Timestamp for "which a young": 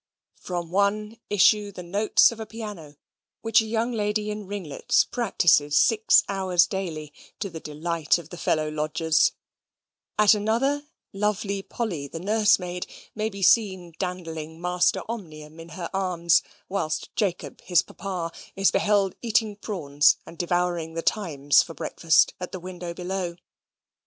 3.43-3.91